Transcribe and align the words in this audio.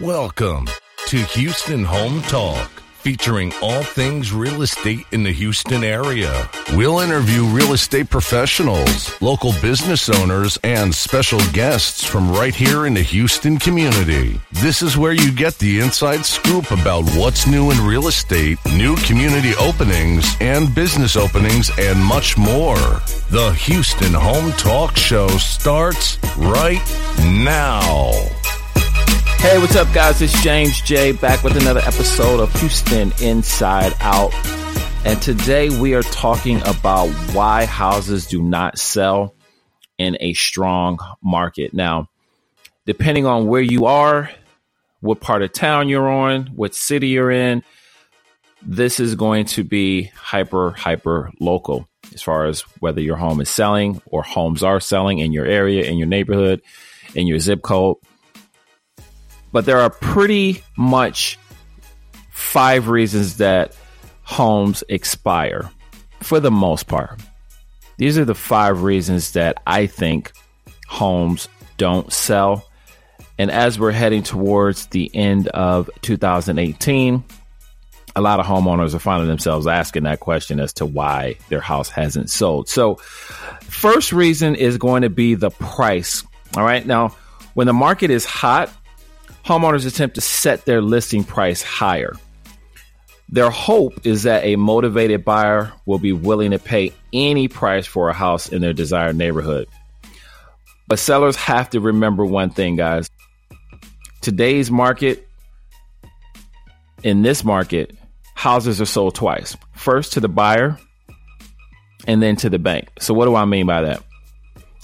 Welcome 0.00 0.68
to 1.08 1.18
Houston 1.18 1.84
Home 1.84 2.22
Talk, 2.22 2.70
featuring 2.94 3.52
all 3.60 3.82
things 3.82 4.32
real 4.32 4.62
estate 4.62 5.04
in 5.12 5.22
the 5.22 5.32
Houston 5.32 5.84
area. 5.84 6.48
We'll 6.72 7.00
interview 7.00 7.44
real 7.44 7.74
estate 7.74 8.08
professionals, 8.08 9.20
local 9.20 9.52
business 9.60 10.08
owners, 10.08 10.58
and 10.64 10.94
special 10.94 11.40
guests 11.52 12.04
from 12.04 12.32
right 12.32 12.54
here 12.54 12.86
in 12.86 12.94
the 12.94 13.02
Houston 13.02 13.58
community. 13.58 14.40
This 14.52 14.80
is 14.80 14.96
where 14.96 15.12
you 15.12 15.30
get 15.30 15.58
the 15.58 15.80
inside 15.80 16.24
scoop 16.24 16.70
about 16.70 17.04
what's 17.14 17.46
new 17.46 17.70
in 17.70 17.78
real 17.84 18.08
estate, 18.08 18.58
new 18.74 18.96
community 18.96 19.52
openings, 19.60 20.36
and 20.40 20.74
business 20.74 21.16
openings, 21.16 21.70
and 21.78 22.02
much 22.02 22.38
more. 22.38 22.78
The 23.30 23.54
Houston 23.58 24.14
Home 24.14 24.52
Talk 24.52 24.96
Show 24.96 25.28
starts 25.28 26.18
right 26.38 26.82
now. 27.18 28.10
Hey, 29.42 29.58
what's 29.58 29.74
up, 29.74 29.92
guys? 29.92 30.22
It's 30.22 30.40
James 30.40 30.80
J 30.82 31.10
back 31.10 31.42
with 31.42 31.56
another 31.56 31.80
episode 31.80 32.38
of 32.38 32.54
Houston 32.60 33.12
Inside 33.20 33.92
Out. 34.00 34.32
And 35.04 35.20
today 35.20 35.68
we 35.68 35.94
are 35.94 36.04
talking 36.04 36.62
about 36.64 37.08
why 37.34 37.64
houses 37.64 38.28
do 38.28 38.40
not 38.40 38.78
sell 38.78 39.34
in 39.98 40.16
a 40.20 40.32
strong 40.34 41.00
market. 41.24 41.74
Now, 41.74 42.08
depending 42.86 43.26
on 43.26 43.48
where 43.48 43.60
you 43.60 43.86
are, 43.86 44.30
what 45.00 45.20
part 45.20 45.42
of 45.42 45.52
town 45.52 45.88
you're 45.88 46.08
on, 46.08 46.46
what 46.54 46.76
city 46.76 47.08
you're 47.08 47.32
in, 47.32 47.64
this 48.62 49.00
is 49.00 49.16
going 49.16 49.46
to 49.46 49.64
be 49.64 50.04
hyper, 50.14 50.70
hyper 50.70 51.32
local 51.40 51.88
as 52.14 52.22
far 52.22 52.46
as 52.46 52.60
whether 52.78 53.00
your 53.00 53.16
home 53.16 53.40
is 53.40 53.50
selling 53.50 54.00
or 54.06 54.22
homes 54.22 54.62
are 54.62 54.78
selling 54.78 55.18
in 55.18 55.32
your 55.32 55.46
area, 55.46 55.82
in 55.82 55.98
your 55.98 56.06
neighborhood, 56.06 56.62
in 57.16 57.26
your 57.26 57.40
zip 57.40 57.60
code 57.60 57.96
but 59.52 59.66
there 59.66 59.80
are 59.80 59.90
pretty 59.90 60.64
much 60.76 61.38
five 62.30 62.88
reasons 62.88 63.36
that 63.36 63.76
homes 64.22 64.82
expire 64.88 65.70
for 66.20 66.40
the 66.40 66.50
most 66.50 66.88
part. 66.88 67.20
These 67.98 68.18
are 68.18 68.24
the 68.24 68.34
five 68.34 68.82
reasons 68.82 69.32
that 69.32 69.62
I 69.66 69.86
think 69.86 70.32
homes 70.88 71.48
don't 71.76 72.12
sell. 72.12 72.66
And 73.38 73.50
as 73.50 73.78
we're 73.78 73.92
heading 73.92 74.22
towards 74.22 74.86
the 74.86 75.10
end 75.14 75.48
of 75.48 75.90
2018, 76.02 77.24
a 78.14 78.20
lot 78.20 78.40
of 78.40 78.46
homeowners 78.46 78.94
are 78.94 78.98
finding 78.98 79.28
themselves 79.28 79.66
asking 79.66 80.02
that 80.04 80.20
question 80.20 80.60
as 80.60 80.72
to 80.74 80.86
why 80.86 81.36
their 81.48 81.60
house 81.60 81.88
hasn't 81.88 82.30
sold. 82.30 82.68
So, 82.68 82.96
first 83.62 84.12
reason 84.12 84.54
is 84.54 84.76
going 84.76 85.02
to 85.02 85.10
be 85.10 85.34
the 85.34 85.50
price. 85.50 86.24
All 86.56 86.64
right. 86.64 86.84
Now, 86.84 87.16
when 87.54 87.66
the 87.66 87.72
market 87.72 88.10
is 88.10 88.24
hot, 88.24 88.70
homeowners 89.44 89.86
attempt 89.86 90.14
to 90.16 90.20
set 90.20 90.64
their 90.64 90.80
listing 90.80 91.24
price 91.24 91.62
higher. 91.62 92.14
Their 93.28 93.50
hope 93.50 94.06
is 94.06 94.24
that 94.24 94.44
a 94.44 94.56
motivated 94.56 95.24
buyer 95.24 95.72
will 95.86 95.98
be 95.98 96.12
willing 96.12 96.50
to 96.50 96.58
pay 96.58 96.92
any 97.12 97.48
price 97.48 97.86
for 97.86 98.08
a 98.08 98.12
house 98.12 98.48
in 98.48 98.60
their 98.60 98.74
desired 98.74 99.16
neighborhood. 99.16 99.68
But 100.86 100.98
sellers 100.98 101.36
have 101.36 101.70
to 101.70 101.80
remember 101.80 102.26
one 102.26 102.50
thing, 102.50 102.76
guys. 102.76 103.08
Today's 104.20 104.70
market, 104.70 105.26
in 107.02 107.22
this 107.22 107.42
market, 107.42 107.96
houses 108.34 108.80
are 108.80 108.86
sold 108.86 109.14
twice 109.14 109.56
first 109.74 110.12
to 110.12 110.20
the 110.20 110.28
buyer 110.28 110.78
and 112.06 112.22
then 112.22 112.36
to 112.36 112.50
the 112.50 112.58
bank. 112.58 112.88
So, 112.98 113.14
what 113.14 113.24
do 113.24 113.34
I 113.34 113.46
mean 113.46 113.66
by 113.66 113.82
that? 113.82 114.02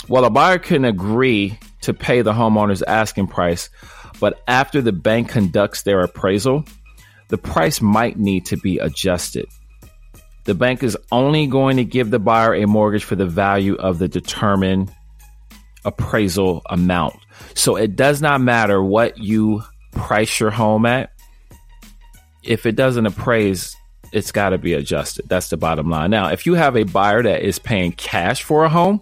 Well, 0.09 0.25
a 0.25 0.31
buyer 0.31 0.59
can 0.59 0.85
agree 0.85 1.59
to 1.83 1.93
pay 1.93 2.23
the 2.23 2.33
homeowner's 2.33 2.83
asking 2.83 3.27
price 3.27 3.69
but 4.21 4.43
after 4.49 4.81
the 4.81 4.93
bank 4.93 5.29
conducts 5.29 5.83
their 5.83 6.01
appraisal, 6.01 6.65
the 7.29 7.39
price 7.39 7.81
might 7.81 8.19
need 8.19 8.47
to 8.47 8.57
be 8.57 8.79
adjusted. 8.79 9.47
The 10.45 10.55
bank 10.55 10.83
is 10.83 10.97
only 11.13 11.47
going 11.47 11.77
to 11.77 11.85
give 11.85 12.11
the 12.11 12.19
buyer 12.19 12.55
a 12.55 12.67
mortgage 12.67 13.05
for 13.05 13.17
the 13.17 13.27
value 13.27 13.75
of 13.75 13.99
the 13.99 14.09
determined 14.09 14.91
appraisal 15.85 16.63
amount. 16.71 17.17
So 17.55 17.77
it 17.77 17.97
does 17.97 18.23
not 18.23 18.41
matter 18.41 18.83
what 18.83 19.19
you 19.19 19.63
price 19.93 20.41
your 20.41 20.51
home 20.51 20.87
at. 20.87 21.13
If 22.43 22.65
it 22.67 22.77
doesn't 22.77 23.05
appraise, 23.05 23.77
it's 24.13 24.33
got 24.33 24.51
to 24.51 24.59
be 24.59 24.73
adjusted. 24.73 25.29
That's 25.29 25.51
the 25.51 25.57
bottom 25.57 25.91
line. 25.91 26.11
Now, 26.11 26.29
if 26.29 26.47
you 26.47 26.55
have 26.55 26.77
a 26.77 26.85
buyer 26.85 27.23
that 27.23 27.43
is 27.43 27.59
paying 27.59 27.93
cash 27.93 28.43
for 28.43 28.65
a 28.65 28.69
home, 28.69 29.01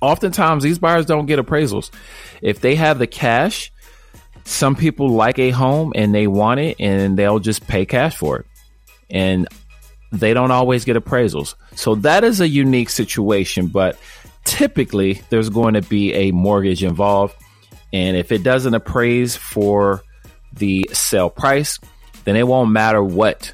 oftentimes 0.00 0.62
these 0.62 0.78
buyers 0.78 1.04
don't 1.04 1.26
get 1.26 1.38
appraisals. 1.38 1.90
If 2.40 2.60
they 2.60 2.74
have 2.76 2.98
the 2.98 3.06
cash, 3.06 3.70
some 4.48 4.74
people 4.74 5.10
like 5.10 5.38
a 5.38 5.50
home 5.50 5.92
and 5.94 6.14
they 6.14 6.26
want 6.26 6.58
it 6.58 6.76
and 6.80 7.18
they'll 7.18 7.38
just 7.38 7.66
pay 7.66 7.84
cash 7.84 8.16
for 8.16 8.38
it. 8.38 8.46
And 9.10 9.46
they 10.10 10.32
don't 10.32 10.50
always 10.50 10.86
get 10.86 10.96
appraisals. 10.96 11.54
So 11.74 11.96
that 11.96 12.24
is 12.24 12.40
a 12.40 12.48
unique 12.48 12.88
situation, 12.88 13.66
but 13.66 13.98
typically 14.44 15.20
there's 15.28 15.50
going 15.50 15.74
to 15.74 15.82
be 15.82 16.14
a 16.14 16.30
mortgage 16.32 16.82
involved. 16.82 17.36
And 17.92 18.16
if 18.16 18.32
it 18.32 18.42
doesn't 18.42 18.72
appraise 18.72 19.36
for 19.36 20.02
the 20.54 20.88
sale 20.94 21.28
price, 21.28 21.78
then 22.24 22.34
it 22.34 22.48
won't 22.48 22.70
matter 22.70 23.02
what 23.02 23.52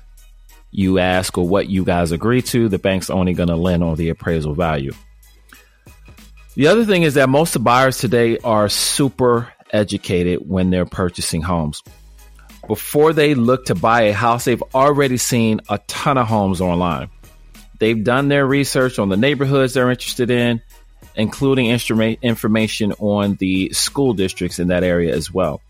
you 0.71 1.01
ask 1.01 1.37
or 1.37 1.47
what 1.47 1.69
you 1.69 1.85
guys 1.85 2.13
agree 2.13 2.43
to. 2.43 2.69
The 2.69 2.79
bank's 2.79 3.11
only 3.11 3.33
going 3.33 3.49
to 3.49 3.57
lend 3.57 3.83
on 3.83 3.97
the 3.97 4.11
appraisal 4.11 4.55
value. 4.55 4.93
The 6.55 6.69
other 6.69 6.85
thing 6.85 7.03
is 7.03 7.15
that 7.15 7.29
most 7.29 7.57
of 7.57 7.65
buyers 7.65 7.99
today 7.99 8.39
are 8.39 8.69
super 8.69 9.53
educated 9.75 10.39
when 10.49 10.71
they're 10.71 10.87
purchasing 10.87 11.43
homes. 11.43 11.83
Before 12.67 13.13
they 13.13 13.35
look 13.35 13.67
to 13.67 13.75
buy 13.75 14.03
a 14.03 14.13
house, 14.13 14.47
they've 14.47 14.63
already 14.75 15.19
seen 15.19 15.61
a 15.69 15.79
ton 15.87 16.17
of 16.17 16.27
homes 16.27 16.63
online. 16.63 17.11
They've 17.79 18.03
done 18.03 18.29
their 18.29 18.47
research 18.47 18.99
on 18.99 19.11
the 19.11 19.17
neighborhoods 19.17 19.75
they're 19.75 19.91
interested 19.91 20.31
in, 20.31 20.63
including 21.17 21.67
instrument 21.67 22.21
information 22.23 22.93
on 22.93 23.35
the 23.35 23.71
school 23.73 24.15
districts 24.15 24.59
in 24.59 24.69
that 24.69 24.85
area 24.85 25.15
as 25.15 25.31
well. 25.33 25.61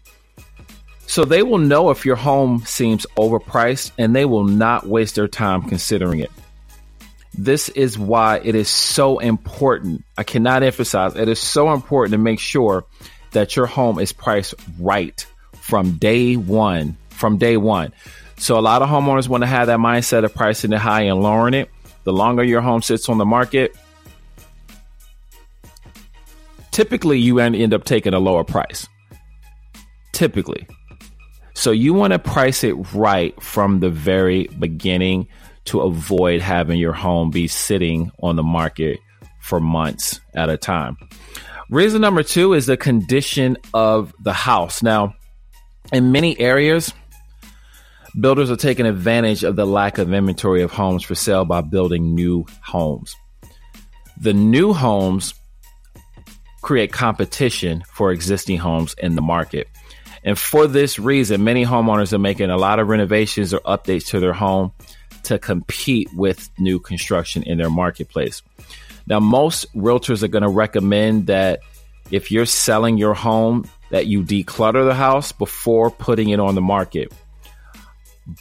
So 1.06 1.24
they 1.24 1.42
will 1.42 1.58
know 1.58 1.90
if 1.90 2.06
your 2.06 2.16
home 2.16 2.62
seems 2.64 3.06
overpriced 3.16 3.92
and 3.98 4.14
they 4.14 4.24
will 4.24 4.44
not 4.44 4.86
waste 4.86 5.16
their 5.16 5.28
time 5.28 5.62
considering 5.62 6.20
it. 6.20 6.30
This 7.36 7.68
is 7.70 7.98
why 7.98 8.40
it 8.44 8.54
is 8.54 8.68
so 8.68 9.18
important. 9.18 10.04
I 10.16 10.22
cannot 10.22 10.62
emphasize 10.62 11.16
it 11.16 11.28
is 11.28 11.40
so 11.40 11.72
important 11.72 12.12
to 12.12 12.18
make 12.18 12.38
sure 12.38 12.84
that 13.34 13.54
your 13.54 13.66
home 13.66 13.98
is 13.98 14.12
priced 14.12 14.54
right 14.78 15.24
from 15.52 15.92
day 15.98 16.36
one. 16.36 16.96
From 17.10 17.36
day 17.36 17.56
one. 17.56 17.92
So 18.38 18.58
a 18.58 18.60
lot 18.60 18.82
of 18.82 18.88
homeowners 18.88 19.28
want 19.28 19.42
to 19.42 19.46
have 19.46 19.68
that 19.68 19.78
mindset 19.78 20.24
of 20.24 20.34
pricing 20.34 20.72
it 20.72 20.78
high 20.78 21.02
and 21.02 21.22
lowering 21.22 21.54
it. 21.54 21.70
The 22.02 22.12
longer 22.12 22.42
your 22.42 22.60
home 22.60 22.82
sits 22.82 23.08
on 23.08 23.18
the 23.18 23.24
market, 23.24 23.76
typically 26.70 27.18
you 27.18 27.38
end 27.38 27.72
up 27.72 27.84
taking 27.84 28.14
a 28.14 28.18
lower 28.18 28.44
price. 28.44 28.88
Typically. 30.12 30.66
So 31.54 31.70
you 31.70 31.94
want 31.94 32.12
to 32.12 32.18
price 32.18 32.64
it 32.64 32.74
right 32.92 33.40
from 33.40 33.80
the 33.80 33.90
very 33.90 34.48
beginning 34.58 35.28
to 35.66 35.80
avoid 35.80 36.40
having 36.40 36.78
your 36.78 36.92
home 36.92 37.30
be 37.30 37.46
sitting 37.46 38.10
on 38.22 38.36
the 38.36 38.42
market 38.42 38.98
for 39.40 39.60
months 39.60 40.20
at 40.34 40.50
a 40.50 40.56
time. 40.56 40.96
Reason 41.70 42.00
number 42.00 42.22
two 42.22 42.52
is 42.52 42.66
the 42.66 42.76
condition 42.76 43.56
of 43.72 44.14
the 44.22 44.32
house. 44.32 44.82
Now, 44.82 45.14
in 45.92 46.12
many 46.12 46.38
areas, 46.38 46.92
builders 48.18 48.50
are 48.50 48.56
taking 48.56 48.86
advantage 48.86 49.44
of 49.44 49.56
the 49.56 49.66
lack 49.66 49.98
of 49.98 50.12
inventory 50.12 50.62
of 50.62 50.70
homes 50.70 51.02
for 51.02 51.14
sale 51.14 51.44
by 51.44 51.62
building 51.62 52.14
new 52.14 52.44
homes. 52.62 53.16
The 54.20 54.32
new 54.32 54.72
homes 54.72 55.34
create 56.62 56.92
competition 56.92 57.82
for 57.92 58.12
existing 58.12 58.58
homes 58.58 58.94
in 58.98 59.14
the 59.14 59.22
market. 59.22 59.68
And 60.22 60.38
for 60.38 60.66
this 60.66 60.98
reason, 60.98 61.44
many 61.44 61.64
homeowners 61.64 62.12
are 62.12 62.18
making 62.18 62.50
a 62.50 62.56
lot 62.56 62.78
of 62.78 62.88
renovations 62.88 63.52
or 63.52 63.60
updates 63.60 64.06
to 64.08 64.20
their 64.20 64.32
home 64.32 64.72
to 65.24 65.38
compete 65.38 66.08
with 66.14 66.48
new 66.58 66.78
construction 66.78 67.42
in 67.42 67.58
their 67.58 67.70
marketplace. 67.70 68.42
Now, 69.06 69.20
most 69.20 69.72
realtors 69.74 70.22
are 70.22 70.28
going 70.28 70.42
to 70.42 70.48
recommend 70.48 71.26
that 71.26 71.60
if 72.10 72.30
you're 72.30 72.46
selling 72.46 72.98
your 72.98 73.14
home, 73.14 73.68
that 73.90 74.06
you 74.06 74.22
declutter 74.22 74.84
the 74.84 74.94
house 74.94 75.32
before 75.32 75.90
putting 75.90 76.30
it 76.30 76.40
on 76.40 76.54
the 76.54 76.60
market. 76.60 77.12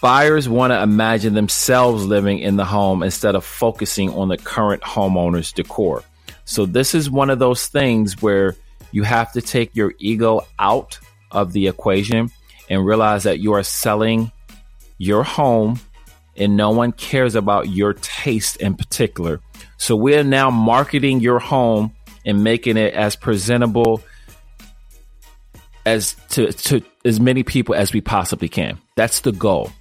Buyers 0.02 0.48
want 0.48 0.72
to 0.72 0.82
imagine 0.82 1.34
themselves 1.34 2.06
living 2.06 2.40
in 2.40 2.56
the 2.56 2.66
home 2.66 3.04
instead 3.04 3.36
of 3.36 3.44
focusing 3.44 4.10
on 4.12 4.30
the 4.30 4.38
current 4.38 4.82
homeowner's 4.82 5.52
decor. 5.52 6.04
So, 6.46 6.66
this 6.66 6.96
is 6.96 7.10
one 7.10 7.30
of 7.30 7.40
those 7.40 7.68
things 7.68 8.22
where 8.22 8.56
you 8.92 9.04
have 9.04 9.32
to 9.34 9.42
take 9.42 9.76
your 9.76 9.94
ego 10.00 10.42
out 10.60 11.00
of 11.32 11.52
the 11.52 11.68
equation 11.68 12.32
and 12.70 12.86
realize 12.86 13.24
that 13.24 13.40
you 13.40 13.54
are 13.54 13.64
selling 13.64 14.32
your 14.98 15.24
home 15.24 15.80
and 16.38 16.56
no 16.56 16.72
one 16.72 16.92
cares 16.92 17.36
about 17.36 17.70
your 17.70 17.94
taste 17.94 18.58
in 18.58 18.76
particular. 18.76 19.42
So 19.84 19.98
we're 19.98 20.24
now 20.24 20.50
marketing 20.50 21.20
your 21.20 21.40
home 21.40 21.94
and 22.26 22.42
making 22.42 22.78
it 22.78 22.94
as 22.94 23.18
presentable 23.18 24.02
as 25.86 26.16
to, 26.30 26.54
to 26.54 26.82
as 27.04 27.20
many 27.20 27.44
people 27.44 27.76
as 27.76 27.92
we 27.92 28.00
possibly 28.00 28.48
can. 28.48 28.80
That's 28.96 29.20
the 29.20 29.34
goal. 29.34 29.74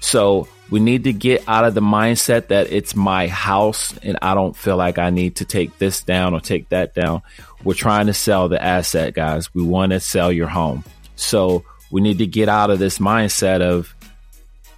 So 0.00 0.48
we 0.70 0.80
need 0.80 1.04
to 1.04 1.12
get 1.12 1.46
out 1.46 1.66
of 1.66 1.74
the 1.74 1.82
mindset 1.82 2.48
that 2.48 2.72
it's 2.72 2.96
my 2.96 3.28
house 3.28 3.94
and 3.98 4.18
I 4.22 4.32
don't 4.32 4.56
feel 4.56 4.78
like 4.78 4.96
I 4.96 5.10
need 5.10 5.36
to 5.36 5.44
take 5.44 5.76
this 5.76 6.02
down 6.02 6.32
or 6.32 6.40
take 6.40 6.70
that 6.70 6.94
down. 6.94 7.20
We're 7.62 7.74
trying 7.74 8.06
to 8.06 8.14
sell 8.14 8.48
the 8.48 8.62
asset, 8.62 9.12
guys. 9.12 9.52
We 9.52 9.62
want 9.62 9.92
to 9.92 10.00
sell 10.00 10.32
your 10.32 10.48
home. 10.48 10.82
So 11.14 11.62
we 11.90 12.00
need 12.00 12.16
to 12.20 12.26
get 12.26 12.48
out 12.48 12.70
of 12.70 12.78
this 12.78 12.98
mindset 12.98 13.60
of 13.60 13.94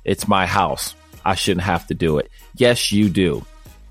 it's 0.04 0.26
my 0.26 0.46
house. 0.46 0.96
I 1.24 1.36
shouldn't 1.36 1.62
have 1.62 1.86
to 1.86 1.94
do 1.94 2.18
it. 2.18 2.28
Yes, 2.56 2.90
you 2.90 3.08
do. 3.08 3.46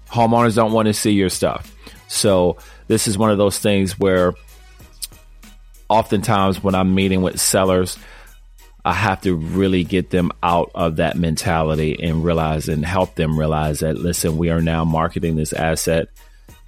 Homeowners 0.10 0.56
don't 0.56 0.72
want 0.72 0.88
to 0.88 0.94
see 0.94 1.12
your 1.12 1.30
stuff. 1.30 1.72
So 2.08 2.58
this 2.88 3.08
is 3.08 3.18
one 3.18 3.32
of 3.32 3.38
those 3.38 3.58
things 3.58 3.98
where 4.00 4.34
oftentimes 5.90 6.64
when 6.64 6.76
I'm 6.76 6.96
meeting 6.96 7.22
with 7.22 7.40
sellers, 7.40 7.98
I 8.84 8.94
have 8.94 9.22
to 9.22 9.36
really 9.36 9.84
get 9.84 10.12
them 10.12 10.32
out 10.44 10.72
of 10.76 10.98
that 10.98 11.18
mentality 11.18 11.98
and 12.02 12.24
realize 12.24 12.70
and 12.70 12.86
help 12.86 13.16
them 13.16 13.40
realize 13.40 13.80
that 13.80 13.98
listen, 13.98 14.38
we 14.38 14.50
are 14.52 14.62
now 14.62 14.86
marketing 14.86 15.36
this 15.36 15.54
asset 15.54 16.10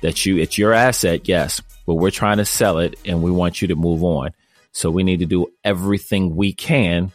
that 0.01 0.25
you 0.25 0.37
it's 0.37 0.57
your 0.57 0.73
asset, 0.73 1.27
yes, 1.27 1.61
but 1.85 1.95
we're 1.95 2.11
trying 2.11 2.37
to 2.37 2.45
sell 2.45 2.79
it 2.79 2.95
and 3.05 3.21
we 3.21 3.31
want 3.31 3.61
you 3.61 3.69
to 3.69 3.75
move 3.75 4.03
on. 4.03 4.31
So 4.71 4.91
we 4.91 5.03
need 5.03 5.19
to 5.19 5.25
do 5.25 5.47
everything 5.63 6.35
we 6.35 6.53
can 6.53 7.11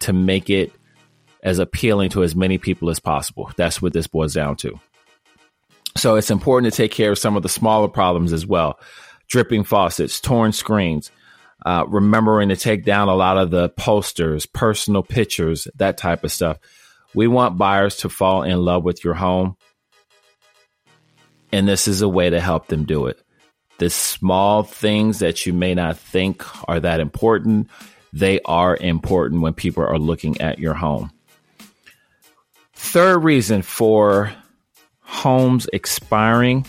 to 0.00 0.12
make 0.12 0.50
it 0.50 0.72
as 1.42 1.58
appealing 1.58 2.10
to 2.10 2.22
as 2.22 2.34
many 2.34 2.58
people 2.58 2.90
as 2.90 3.00
possible. 3.00 3.50
That's 3.56 3.80
what 3.80 3.92
this 3.92 4.06
boils 4.06 4.34
down 4.34 4.56
to. 4.56 4.78
So 5.98 6.14
it's 6.14 6.30
important 6.30 6.72
to 6.72 6.76
take 6.76 6.92
care 6.92 7.10
of 7.10 7.18
some 7.18 7.36
of 7.36 7.42
the 7.42 7.48
smaller 7.48 7.88
problems 7.88 8.32
as 8.32 8.46
well. 8.46 8.78
Dripping 9.28 9.64
faucets, 9.64 10.20
torn 10.20 10.52
screens, 10.52 11.10
uh, 11.66 11.84
remembering 11.88 12.50
to 12.50 12.56
take 12.56 12.84
down 12.84 13.08
a 13.08 13.16
lot 13.16 13.36
of 13.36 13.50
the 13.50 13.68
posters, 13.70 14.46
personal 14.46 15.02
pictures, 15.02 15.66
that 15.74 15.98
type 15.98 16.22
of 16.22 16.30
stuff. 16.30 16.58
We 17.14 17.26
want 17.26 17.58
buyers 17.58 17.96
to 17.96 18.08
fall 18.08 18.44
in 18.44 18.58
love 18.58 18.84
with 18.84 19.02
your 19.02 19.14
home. 19.14 19.56
And 21.50 21.66
this 21.66 21.88
is 21.88 22.00
a 22.00 22.08
way 22.08 22.30
to 22.30 22.40
help 22.40 22.68
them 22.68 22.84
do 22.84 23.06
it. 23.06 23.20
The 23.78 23.90
small 23.90 24.62
things 24.62 25.18
that 25.18 25.46
you 25.46 25.52
may 25.52 25.74
not 25.74 25.98
think 25.98 26.44
are 26.68 26.78
that 26.78 27.00
important, 27.00 27.68
they 28.12 28.40
are 28.44 28.76
important 28.76 29.40
when 29.40 29.52
people 29.52 29.82
are 29.82 29.98
looking 29.98 30.40
at 30.40 30.58
your 30.58 30.74
home. 30.74 31.10
Third 32.74 33.18
reason 33.18 33.62
for 33.62 34.32
homes 35.18 35.68
expiring 35.72 36.64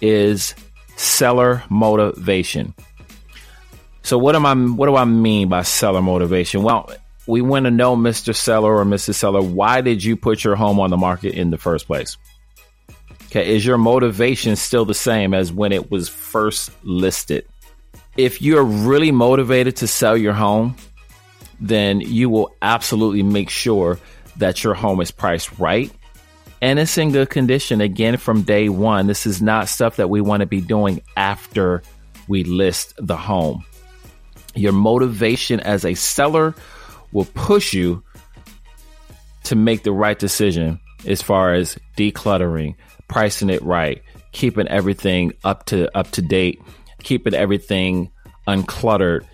is 0.00 0.54
seller 0.96 1.62
motivation. 1.68 2.74
So 4.02 4.18
what 4.18 4.34
am 4.34 4.46
I 4.46 4.54
what 4.54 4.86
do 4.86 4.96
I 4.96 5.04
mean 5.04 5.48
by 5.48 5.62
seller 5.62 6.02
motivation? 6.02 6.62
Well, 6.62 6.90
we 7.26 7.40
want 7.40 7.64
to 7.64 7.70
know 7.70 7.96
Mr. 7.96 8.34
Seller 8.34 8.74
or 8.74 8.84
Mrs. 8.84 9.14
Seller, 9.14 9.42
why 9.42 9.80
did 9.80 10.04
you 10.04 10.16
put 10.16 10.44
your 10.44 10.56
home 10.56 10.80
on 10.80 10.90
the 10.90 10.96
market 10.96 11.34
in 11.34 11.50
the 11.50 11.58
first 11.58 11.86
place? 11.86 12.16
Okay, 13.26 13.54
is 13.54 13.64
your 13.64 13.78
motivation 13.78 14.56
still 14.56 14.84
the 14.84 14.94
same 14.94 15.34
as 15.34 15.52
when 15.52 15.72
it 15.72 15.90
was 15.90 16.08
first 16.08 16.70
listed? 16.84 17.46
If 18.16 18.40
you're 18.40 18.64
really 18.64 19.10
motivated 19.10 19.76
to 19.76 19.86
sell 19.86 20.16
your 20.16 20.34
home, 20.34 20.76
then 21.60 22.00
you 22.00 22.30
will 22.30 22.54
absolutely 22.62 23.22
make 23.22 23.50
sure 23.50 23.98
that 24.36 24.62
your 24.62 24.74
home 24.74 25.00
is 25.00 25.10
priced 25.10 25.58
right 25.58 25.90
in 26.64 27.12
good 27.12 27.28
condition 27.28 27.82
again 27.82 28.16
from 28.16 28.42
day 28.42 28.70
one. 28.70 29.06
This 29.06 29.26
is 29.26 29.42
not 29.42 29.68
stuff 29.68 29.96
that 29.96 30.08
we 30.08 30.22
want 30.22 30.40
to 30.40 30.46
be 30.46 30.62
doing 30.62 31.02
after 31.16 31.82
we 32.26 32.42
list 32.44 32.94
the 32.96 33.18
home. 33.18 33.64
Your 34.54 34.72
motivation 34.72 35.60
as 35.60 35.84
a 35.84 35.92
seller 35.94 36.54
will 37.12 37.26
push 37.26 37.74
you 37.74 38.02
to 39.42 39.54
make 39.54 39.82
the 39.82 39.92
right 39.92 40.18
decision 40.18 40.80
as 41.06 41.20
far 41.20 41.52
as 41.52 41.76
decluttering, 41.98 42.76
pricing 43.08 43.50
it 43.50 43.62
right, 43.62 44.02
keeping 44.32 44.66
everything 44.68 45.34
up 45.44 45.66
to 45.66 45.94
up 45.94 46.10
to 46.12 46.22
date, 46.22 46.62
keeping 47.02 47.34
everything 47.34 48.10
uncluttered, 48.48 49.26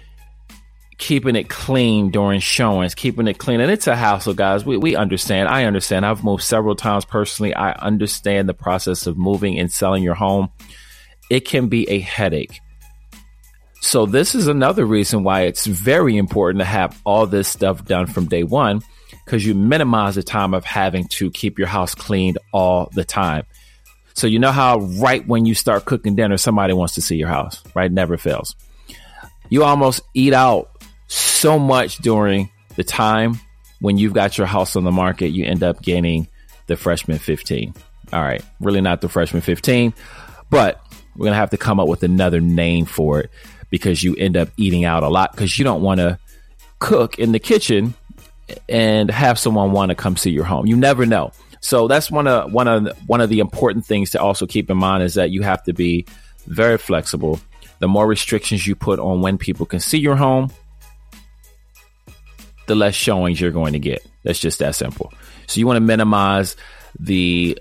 keeping 1.01 1.35
it 1.35 1.49
clean 1.49 2.11
during 2.11 2.41
showings, 2.41 2.95
keeping 2.95 3.27
it 3.27 3.39
clean. 3.39 3.61
And 3.61 3.71
it's 3.71 3.87
a 3.87 3.97
hassle, 3.97 4.35
guys. 4.35 4.67
We, 4.67 4.77
we 4.77 4.95
understand. 4.95 5.49
I 5.49 5.65
understand. 5.65 6.05
I've 6.05 6.23
moved 6.23 6.43
several 6.43 6.77
times 6.77 7.07
personally. 7.07 7.55
I 7.55 7.73
understand 7.73 8.49
the 8.49 8.55
process 8.55 9.07
of 9.07 9.17
moving 9.17 9.59
and 9.59 9.73
selling 9.73 10.03
your 10.03 10.15
home. 10.15 10.51
It 11.31 11.41
can 11.41 11.69
be 11.69 11.89
a 11.89 11.99
headache. 11.99 12.61
So 13.81 14.05
this 14.05 14.35
is 14.35 14.47
another 14.47 14.85
reason 14.85 15.25
why 15.25 15.43
it's 15.43 15.65
very 15.65 16.19
important 16.19 16.61
to 16.61 16.67
have 16.67 17.01
all 17.05 17.27
this 17.27 17.49
stuff 17.49 17.87
done 17.87 18.07
from 18.07 18.27
day 18.27 18.43
one 18.43 18.83
because 19.25 19.45
you 19.45 19.55
minimize 19.55 20.17
the 20.17 20.23
time 20.23 20.53
of 20.53 20.67
having 20.67 21.09
to 21.09 21.31
keep 21.31 21.59
your 21.59 21.69
house 21.69 21.95
cleaned 21.95 22.37
all 22.53 22.91
the 22.93 23.05
time. 23.05 23.45
So 24.13 24.27
you 24.27 24.39
know 24.39 24.53
how 24.53 24.81
right 24.81 25.27
when 25.27 25.47
you 25.47 25.55
start 25.55 25.87
cooking 25.87 26.15
dinner, 26.15 26.37
somebody 26.37 26.75
wants 26.75 26.95
to 26.97 27.01
see 27.01 27.17
your 27.17 27.29
house, 27.29 27.63
right? 27.75 27.91
Never 27.91 28.19
fails. 28.19 28.55
You 29.49 29.65
almost 29.65 30.03
eat 30.13 30.35
out 30.35 30.70
so 31.11 31.59
much 31.59 31.99
during 31.99 32.51
the 32.77 32.85
time 32.85 33.35
when 33.81 33.99
you've 33.99 34.13
got 34.13 34.39
your 34.39 34.47
house 34.47 34.77
on 34.77 34.85
the 34.85 34.93
market, 34.93 35.29
you 35.29 35.45
end 35.45 35.63
up 35.63 35.83
getting 35.83 36.29
the 36.67 36.77
freshman 36.77 37.19
15. 37.19 37.75
All 38.13 38.21
right. 38.23 38.43
Really 38.61 38.81
not 38.81 39.01
the 39.01 39.09
freshman 39.09 39.43
15, 39.43 39.93
but 40.51 40.81
we're 41.17 41.25
going 41.25 41.33
to 41.33 41.39
have 41.39 41.51
to 41.51 41.57
come 41.57 41.81
up 41.81 41.89
with 41.89 42.03
another 42.03 42.41
name 42.41 42.85
for 42.85 43.21
it 43.21 43.31
because 43.71 44.03
you 44.03 44.15
end 44.17 44.37
up 44.37 44.49
eating 44.57 44.85
out 44.85 45.03
a 45.03 45.09
lot 45.09 45.33
because 45.33 45.59
you 45.59 45.65
don't 45.65 45.83
want 45.83 45.99
to 45.99 46.19
cook 46.79 47.19
in 47.19 47.33
the 47.33 47.39
kitchen 47.39 47.95
and 48.69 49.11
have 49.11 49.39
someone 49.39 49.73
want 49.73 49.91
to 49.91 49.95
come 49.95 50.17
see 50.17 50.31
your 50.31 50.45
home. 50.45 50.67
You 50.67 50.77
never 50.77 51.07
know. 51.07 51.33
So 51.61 51.89
that's 51.89 52.11
one 52.11 52.27
of 52.27 52.53
one 52.53 52.69
of 52.69 52.97
one 53.09 53.21
of 53.21 53.29
the 53.29 53.41
important 53.41 53.85
things 53.85 54.11
to 54.11 54.21
also 54.21 54.47
keep 54.47 54.71
in 54.71 54.77
mind 54.79 55.03
is 55.03 55.15
that 55.15 55.31
you 55.31 55.43
have 55.43 55.63
to 55.65 55.73
be 55.73 56.07
very 56.47 56.79
flexible. 56.79 57.41
The 57.81 57.89
more 57.89 58.07
restrictions 58.07 58.67
you 58.67 58.75
put 58.75 58.99
on 58.99 59.21
when 59.21 59.39
people 59.39 59.67
can 59.67 59.81
see 59.81 59.99
your 59.99 60.17
home, 60.17 60.51
the 62.71 62.77
less 62.77 62.95
showings 62.95 63.41
you're 63.41 63.51
going 63.51 63.73
to 63.73 63.81
get. 63.81 64.07
That's 64.23 64.39
just 64.39 64.61
that 64.61 64.77
simple. 64.77 65.13
So 65.49 65.59
you 65.59 65.67
want 65.67 65.79
to 65.79 65.81
minimize 65.81 66.55
the 67.01 67.59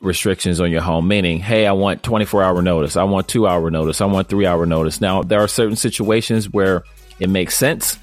restrictions 0.00 0.60
on 0.60 0.72
your 0.72 0.80
home, 0.80 1.06
meaning, 1.06 1.38
hey, 1.38 1.68
I 1.68 1.72
want 1.72 2.02
24 2.02 2.42
hour 2.42 2.60
notice. 2.60 2.96
I 2.96 3.04
want 3.04 3.28
two 3.28 3.46
hour 3.46 3.70
notice. 3.70 4.00
I 4.00 4.06
want 4.06 4.28
three 4.28 4.44
hour 4.44 4.66
notice. 4.66 5.00
Now, 5.00 5.22
there 5.22 5.38
are 5.38 5.46
certain 5.46 5.76
situations 5.76 6.50
where 6.50 6.82
it 7.20 7.30
makes 7.30 7.56
sense. 7.56 7.96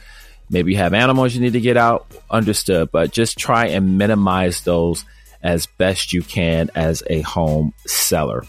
Maybe 0.50 0.71
you 0.71 0.77
have 0.77 0.93
animals 0.93 1.35
you 1.35 1.41
need 1.41 1.51
to 1.53 1.59
get 1.59 1.75
out, 1.75 2.07
understood, 2.29 2.93
but 2.93 3.11
just 3.11 3.38
try 3.38 3.67
and 3.67 3.97
minimize 3.97 4.61
those 4.61 5.03
as 5.43 5.65
best 5.65 6.13
you 6.13 6.21
can 6.21 6.71
as 6.75 7.03
a 7.09 7.19
home 7.21 7.73
seller. 7.88 8.45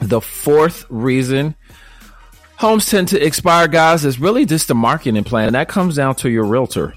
The 0.00 0.20
fourth 0.20 0.86
reason 0.88 1.54
homes 2.56 2.86
tend 2.86 3.08
to 3.08 3.24
expire, 3.24 3.68
guys, 3.68 4.04
It's 4.04 4.18
really 4.18 4.44
just 4.44 4.68
the 4.68 4.74
marketing 4.74 5.24
plan. 5.24 5.46
And 5.46 5.54
that 5.54 5.68
comes 5.68 5.96
down 5.96 6.14
to 6.16 6.30
your 6.30 6.44
realtor. 6.44 6.94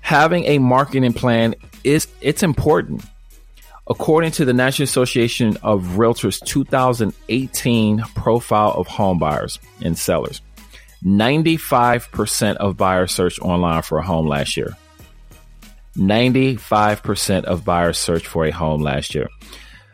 Having 0.00 0.44
a 0.44 0.58
marketing 0.58 1.12
plan 1.12 1.54
is 1.84 2.08
it's 2.20 2.42
important. 2.42 3.04
According 3.88 4.30
to 4.32 4.44
the 4.44 4.52
National 4.52 4.84
Association 4.84 5.56
of 5.62 5.82
Realtors 5.96 6.44
2018 6.44 7.98
profile 8.14 8.72
of 8.72 8.86
home 8.86 9.18
buyers 9.18 9.58
and 9.82 9.98
sellers, 9.98 10.40
95% 11.04 12.56
of 12.56 12.76
buyers 12.76 13.12
searched 13.12 13.40
online 13.40 13.82
for 13.82 13.98
a 13.98 14.02
home 14.02 14.26
last 14.26 14.56
year. 14.56 14.76
95% 15.96 17.44
of 17.44 17.64
buyers 17.64 17.98
searched 17.98 18.26
for 18.26 18.44
a 18.46 18.50
home 18.50 18.82
last 18.82 19.14
year. 19.14 19.28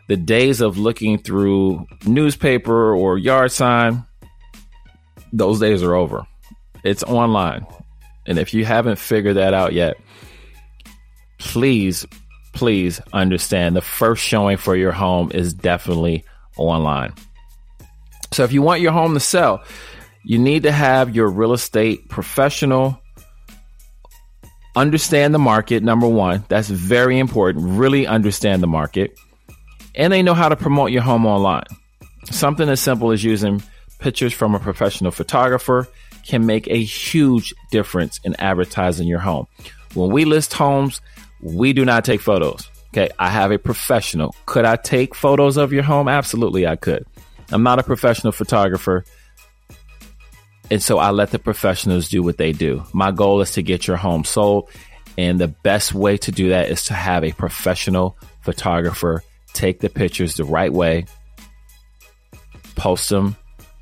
The 0.07 0.17
days 0.17 0.61
of 0.61 0.77
looking 0.77 1.17
through 1.17 1.87
newspaper 2.05 2.95
or 2.95 3.17
yard 3.17 3.51
sign, 3.51 4.05
those 5.31 5.59
days 5.59 5.83
are 5.83 5.95
over. 5.95 6.25
It's 6.83 7.03
online. 7.03 7.65
And 8.25 8.37
if 8.37 8.53
you 8.53 8.65
haven't 8.65 8.97
figured 8.97 9.37
that 9.37 9.53
out 9.53 9.73
yet, 9.73 9.97
please 11.39 12.05
please 12.53 12.99
understand 13.13 13.75
the 13.75 13.81
first 13.81 14.23
showing 14.23 14.57
for 14.57 14.75
your 14.75 14.91
home 14.91 15.31
is 15.31 15.53
definitely 15.53 16.25
online. 16.57 17.13
So 18.33 18.43
if 18.43 18.51
you 18.51 18.63
want 18.63 18.81
your 18.81 18.91
home 18.91 19.13
to 19.13 19.19
sell, 19.19 19.63
you 20.23 20.39
need 20.39 20.63
to 20.63 20.71
have 20.71 21.15
your 21.15 21.29
real 21.29 21.53
estate 21.53 22.09
professional 22.09 22.99
understand 24.77 25.33
the 25.33 25.39
market. 25.39 25.83
Number 25.83 26.07
one, 26.07 26.45
that's 26.47 26.69
very 26.69 27.17
important. 27.19 27.65
Really 27.77 28.05
understand 28.05 28.61
the 28.61 28.67
market. 28.67 29.19
And 29.95 30.13
they 30.13 30.21
know 30.21 30.35
how 30.35 30.49
to 30.49 30.55
promote 30.55 30.91
your 30.91 31.01
home 31.01 31.25
online. 31.25 31.65
Something 32.25 32.69
as 32.69 32.79
simple 32.79 33.11
as 33.11 33.23
using 33.23 33.63
pictures 33.99 34.33
from 34.33 34.55
a 34.55 34.59
professional 34.59 35.11
photographer 35.11 35.87
can 36.23 36.45
make 36.45 36.67
a 36.67 36.83
huge 36.83 37.53
difference 37.71 38.19
in 38.23 38.35
advertising 38.39 39.07
your 39.07 39.19
home. 39.19 39.47
When 39.93 40.11
we 40.11 40.25
list 40.25 40.53
homes, 40.53 41.01
we 41.41 41.73
do 41.73 41.85
not 41.85 42.05
take 42.05 42.21
photos. 42.21 42.69
Okay. 42.89 43.09
I 43.19 43.29
have 43.29 43.51
a 43.51 43.59
professional. 43.59 44.35
Could 44.45 44.65
I 44.65 44.75
take 44.75 45.15
photos 45.15 45.57
of 45.57 45.71
your 45.71 45.83
home? 45.83 46.07
Absolutely, 46.07 46.67
I 46.67 46.75
could. 46.75 47.05
I'm 47.51 47.63
not 47.63 47.79
a 47.79 47.83
professional 47.83 48.31
photographer. 48.31 49.05
And 50.69 50.83
so 50.83 50.97
I 50.97 51.11
let 51.11 51.31
the 51.31 51.39
professionals 51.39 52.09
do 52.09 52.21
what 52.21 52.37
they 52.37 52.51
do. 52.51 52.83
My 52.93 53.11
goal 53.11 53.39
is 53.41 53.51
to 53.51 53.61
get 53.61 53.87
your 53.87 53.97
home 53.97 54.23
sold. 54.23 54.69
And 55.17 55.39
the 55.39 55.47
best 55.47 55.93
way 55.93 56.17
to 56.17 56.31
do 56.31 56.49
that 56.49 56.69
is 56.69 56.85
to 56.85 56.93
have 56.93 57.23
a 57.23 57.31
professional 57.31 58.17
photographer 58.41 59.23
take 59.53 59.79
the 59.79 59.89
pictures 59.89 60.35
the 60.35 60.43
right 60.43 60.71
way, 60.71 61.05
post 62.75 63.09
them 63.09 63.35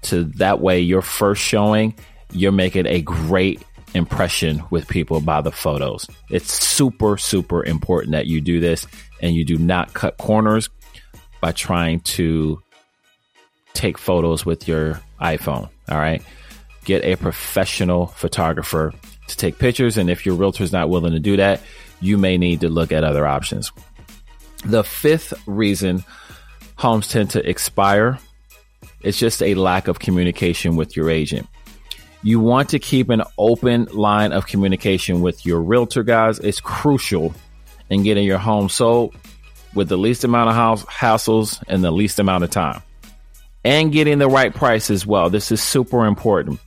to 0.05 0.25
that 0.35 0.59
way 0.59 0.79
your 0.79 1.01
first 1.01 1.41
showing, 1.41 1.95
you're 2.31 2.51
making 2.51 2.85
a 2.87 3.01
great 3.01 3.61
impression 3.93 4.63
with 4.69 4.87
people 4.87 5.21
by 5.21 5.41
the 5.41 5.51
photos. 5.51 6.07
It's 6.29 6.51
super, 6.53 7.17
super 7.17 7.63
important 7.63 8.11
that 8.11 8.27
you 8.27 8.41
do 8.41 8.59
this 8.59 8.85
and 9.21 9.33
you 9.33 9.45
do 9.45 9.57
not 9.57 9.93
cut 9.93 10.17
corners 10.17 10.69
by 11.41 11.51
trying 11.51 12.01
to 12.01 12.61
take 13.73 13.97
photos 13.97 14.45
with 14.45 14.67
your 14.67 15.01
iPhone. 15.21 15.69
All 15.89 15.97
right. 15.97 16.21
Get 16.83 17.03
a 17.03 17.15
professional 17.15 18.07
photographer 18.07 18.93
to 19.27 19.37
take 19.37 19.57
pictures. 19.57 19.97
And 19.97 20.09
if 20.09 20.25
your 20.25 20.35
realtor 20.35 20.63
is 20.63 20.71
not 20.71 20.89
willing 20.89 21.13
to 21.13 21.19
do 21.19 21.37
that, 21.37 21.61
you 22.01 22.17
may 22.17 22.37
need 22.37 22.61
to 22.61 22.69
look 22.69 22.91
at 22.91 23.03
other 23.03 23.25
options. 23.25 23.71
The 24.65 24.83
fifth 24.83 25.33
reason 25.47 26.03
homes 26.75 27.07
tend 27.07 27.31
to 27.31 27.47
expire 27.47 28.19
is 29.05 29.17
just 29.17 29.41
a 29.41 29.53
lack 29.55 29.87
of 29.87 29.99
communication 29.99 30.75
with 30.75 30.97
your 30.97 31.09
agent. 31.09 31.47
You 32.23 32.39
want 32.39 32.69
to 32.69 32.79
keep 32.79 33.09
an 33.09 33.21
open 33.37 33.85
line 33.85 34.31
of 34.31 34.47
communication 34.47 35.21
with 35.21 35.45
your 35.45 35.61
realtor, 35.61 36.01
guys. 36.01 36.39
It's 36.39 36.59
crucial 36.59 37.35
in 37.89 38.01
getting 38.01 38.25
your 38.25 38.39
home 38.39 38.67
sold 38.67 39.15
with 39.75 39.89
the 39.89 39.97
least 39.97 40.23
amount 40.23 40.49
of 40.49 40.55
house 40.55 40.83
hassles 40.85 41.63
and 41.67 41.83
the 41.83 41.91
least 41.91 42.17
amount 42.17 42.43
of 42.43 42.49
time. 42.49 42.81
And 43.63 43.91
getting 43.91 44.17
the 44.17 44.29
right 44.29 44.53
price 44.53 44.89
as 44.89 45.05
well. 45.05 45.29
This 45.29 45.51
is 45.51 45.61
super 45.61 46.05
important. 46.05 46.59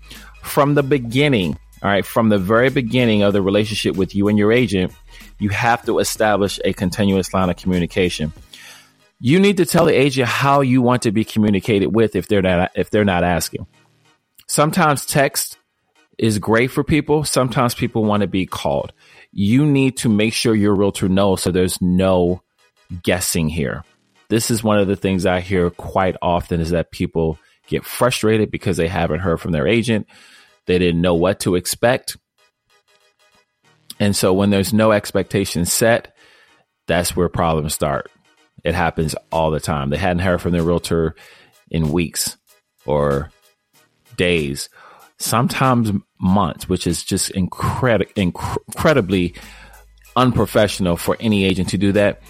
From 0.43 0.75
the 0.75 0.83
beginning, 0.83 1.59
all 1.83 1.91
right, 1.91 2.07
from 2.07 2.29
the 2.29 2.39
very 2.39 2.71
beginning 2.71 3.23
of 3.23 3.33
the 3.33 3.43
relationship 3.43 3.97
with 3.97 4.15
you 4.15 4.29
and 4.29 4.39
your 4.39 4.53
agent, 4.53 4.93
you 5.39 5.49
have 5.49 5.85
to 5.87 5.99
establish 5.99 6.61
a 6.65 6.73
continuous 6.73 7.33
line 7.35 7.51
of 7.51 7.57
communication. 7.57 8.33
You 9.21 9.41
need 9.41 9.57
to 9.57 9.67
tell 9.67 9.87
the 9.87 9.99
agent 9.99 10.29
how 10.29 10.61
you 10.61 10.81
want 10.81 11.03
to 11.03 11.13
be 11.13 11.25
communicated 11.25 11.89
with 11.89 12.15
if 12.15 12.29
they're 12.29 12.43
not 12.43 12.71
if 12.75 12.91
they're 12.91 13.05
not 13.05 13.25
asking. 13.25 13.67
Sometimes 14.47 15.05
text 15.05 15.59
is 16.19 16.39
great 16.39 16.71
for 16.71 16.85
people. 16.85 17.25
Sometimes 17.25 17.75
people 17.75 18.05
want 18.05 18.23
to 18.23 18.27
be 18.27 18.47
called. 18.47 18.93
You 19.33 19.67
need 19.67 19.99
to 19.99 20.09
make 20.09 20.33
sure 20.33 20.55
your 20.55 20.75
realtor 20.75 21.09
knows 21.09 21.43
so 21.43 21.51
there's 21.51 21.81
no 21.81 22.43
guessing 23.03 23.49
here. 23.49 23.85
This 24.29 24.51
is 24.51 24.63
one 24.63 24.79
of 24.79 24.89
the 24.89 24.97
things 24.97 25.27
I 25.27 25.41
hear 25.41 25.71
quite 25.71 26.17
often 26.21 26.61
is 26.61 26.71
that 26.71 26.91
people 26.91 27.39
get 27.67 27.85
frustrated 27.85 28.51
because 28.51 28.77
they 28.77 28.89
haven't 28.89 29.21
heard 29.21 29.41
from 29.41 29.53
their 29.53 29.67
agent. 29.67 30.07
They 30.67 30.79
didn't 30.79 31.01
know 31.01 31.15
what 31.15 31.41
to 31.41 31.55
expect. 31.55 32.17
And 34.01 34.15
so 34.15 34.33
when 34.33 34.51
there's 34.51 34.73
no 34.73 34.93
expectation 34.93 35.65
set, 35.65 36.15
that's 36.87 37.17
where 37.17 37.29
problems 37.29 37.75
start. 37.75 38.11
It 38.69 38.75
happens 38.75 39.15
all 39.33 39.51
the 39.51 39.61
time. 39.61 39.89
They 39.89 39.97
hadn't 39.97 40.19
heard 40.19 40.43
from 40.43 40.53
their 40.53 40.63
realtor 40.63 41.15
in 41.71 41.91
weeks 41.91 42.37
or 42.85 43.31
days, 44.19 44.69
sometimes 45.17 45.91
months, 46.21 46.69
which 46.69 46.87
is 46.87 47.03
just 47.03 47.33
incredi- 47.33 48.13
inc- 48.13 48.57
incredibly 48.69 49.35
unprofessional 50.17 50.99
for 50.99 51.17
any 51.19 51.47
agent 51.47 51.71
to 51.71 51.79
do 51.79 51.93
that. 51.93 52.21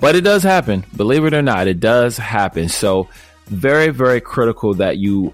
But 0.00 0.16
it 0.16 0.22
does 0.22 0.42
happen. 0.42 0.84
Believe 0.96 1.24
it 1.24 1.32
or 1.34 1.42
not, 1.42 1.68
it 1.68 1.78
does 1.78 2.16
happen. 2.16 2.68
So, 2.68 3.08
very, 3.46 3.90
very 3.90 4.20
critical 4.20 4.74
that 4.74 4.98
you 4.98 5.32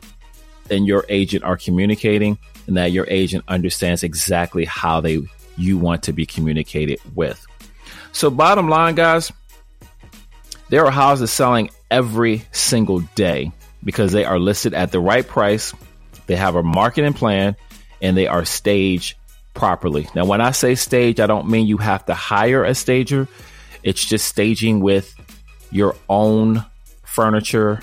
and 0.70 0.86
your 0.86 1.06
agent 1.08 1.42
are 1.42 1.56
communicating 1.56 2.38
and 2.66 2.76
that 2.76 2.92
your 2.92 3.06
agent 3.08 3.44
understands 3.48 4.02
exactly 4.02 4.66
how 4.66 5.00
they 5.00 5.22
you 5.56 5.78
want 5.78 6.02
to 6.02 6.12
be 6.12 6.26
communicated 6.26 6.98
with. 7.14 7.46
So, 8.12 8.28
bottom 8.28 8.68
line, 8.68 8.94
guys, 8.94 9.32
there 10.74 10.84
are 10.84 10.90
houses 10.90 11.30
selling 11.30 11.70
every 11.88 12.44
single 12.50 12.98
day 13.14 13.52
because 13.84 14.10
they 14.10 14.24
are 14.24 14.40
listed 14.40 14.74
at 14.74 14.90
the 14.90 14.98
right 14.98 15.24
price 15.24 15.72
they 16.26 16.34
have 16.34 16.56
a 16.56 16.64
marketing 16.64 17.12
plan 17.12 17.54
and 18.02 18.16
they 18.16 18.26
are 18.26 18.44
staged 18.44 19.16
properly. 19.52 20.08
Now, 20.16 20.24
when 20.24 20.40
I 20.40 20.50
say 20.50 20.74
stage, 20.74 21.20
I 21.20 21.28
don't 21.28 21.48
mean 21.48 21.68
you 21.68 21.76
have 21.76 22.04
to 22.06 22.14
hire 22.14 22.64
a 22.64 22.74
stager. 22.74 23.28
It's 23.84 24.04
just 24.04 24.26
staging 24.26 24.80
with 24.80 25.14
your 25.70 25.94
own 26.08 26.64
furniture, 27.04 27.80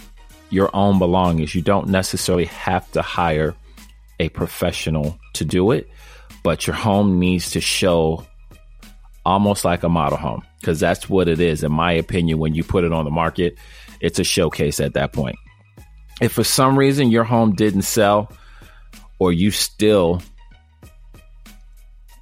your 0.50 0.69
own 0.75 1.00
belongings. 1.00 1.55
You 1.55 1.62
don't 1.62 1.88
necessarily 1.88 2.45
have 2.45 2.91
to 2.91 3.01
hire 3.01 3.55
a 4.19 4.27
professional 4.27 5.17
to 5.36 5.45
do 5.45 5.71
it, 5.71 5.89
but 6.43 6.67
your 6.67 6.75
home 6.75 7.19
needs 7.19 7.51
to 7.51 7.62
show 7.62 8.25
almost 9.25 9.63
like 9.63 9.83
a 9.83 9.89
model 9.89 10.17
home 10.17 10.43
because 10.61 10.79
that's 10.79 11.09
what 11.09 11.27
it 11.27 11.39
is, 11.39 11.63
in 11.63 11.71
my 11.71 11.93
opinion. 11.93 12.39
When 12.39 12.53
you 12.53 12.63
put 12.63 12.83
it 12.83 12.93
on 12.93 13.03
the 13.03 13.11
market, 13.11 13.57
it's 13.99 14.19
a 14.19 14.23
showcase 14.23 14.79
at 14.79 14.93
that 14.93 15.11
point. 15.11 15.37
If 16.21 16.33
for 16.33 16.43
some 16.43 16.77
reason 16.77 17.09
your 17.09 17.23
home 17.23 17.55
didn't 17.55 17.81
sell 17.81 18.31
or 19.19 19.33
you 19.33 19.49
still 19.51 20.21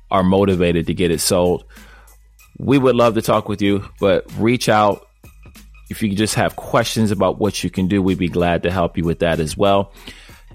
are 0.09 0.23
motivated 0.23 0.87
to 0.87 0.93
get 0.93 1.11
it 1.11 1.19
sold, 1.19 1.65
we 2.57 2.77
would 2.77 2.95
love 2.95 3.15
to 3.15 3.21
talk 3.21 3.49
with 3.49 3.61
you, 3.61 3.83
but 3.99 4.25
reach 4.37 4.69
out. 4.69 5.05
If 5.89 6.01
you 6.03 6.15
just 6.15 6.35
have 6.35 6.55
questions 6.55 7.11
about 7.11 7.39
what 7.39 7.61
you 7.63 7.69
can 7.69 7.87
do, 7.87 8.01
we'd 8.01 8.17
be 8.17 8.29
glad 8.29 8.63
to 8.63 8.71
help 8.71 8.97
you 8.97 9.03
with 9.03 9.19
that 9.19 9.39
as 9.39 9.55
well. 9.57 9.93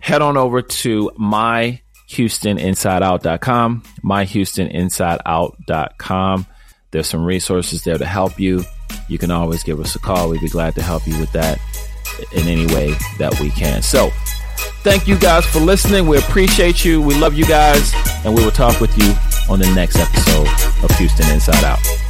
Head 0.00 0.22
on 0.22 0.36
over 0.36 0.62
to 0.62 1.12
myhoustoninsideout.com, 1.18 3.82
myhoustoninsideout.com. 4.04 6.46
There's 6.94 7.08
some 7.08 7.24
resources 7.24 7.82
there 7.82 7.98
to 7.98 8.06
help 8.06 8.38
you. 8.38 8.62
You 9.08 9.18
can 9.18 9.32
always 9.32 9.64
give 9.64 9.80
us 9.80 9.96
a 9.96 9.98
call. 9.98 10.30
We'd 10.30 10.40
be 10.40 10.48
glad 10.48 10.76
to 10.76 10.82
help 10.82 11.08
you 11.08 11.18
with 11.18 11.32
that 11.32 11.58
in 12.30 12.46
any 12.46 12.66
way 12.72 12.94
that 13.18 13.36
we 13.40 13.50
can. 13.50 13.82
So, 13.82 14.10
thank 14.84 15.08
you 15.08 15.18
guys 15.18 15.44
for 15.44 15.58
listening. 15.58 16.06
We 16.06 16.18
appreciate 16.18 16.84
you. 16.84 17.02
We 17.02 17.18
love 17.18 17.34
you 17.34 17.46
guys. 17.46 17.92
And 18.24 18.32
we 18.32 18.44
will 18.44 18.52
talk 18.52 18.80
with 18.80 18.96
you 18.96 19.12
on 19.50 19.58
the 19.58 19.74
next 19.74 19.96
episode 19.96 20.46
of 20.84 20.96
Houston 20.96 21.28
Inside 21.30 21.64
Out. 21.64 22.03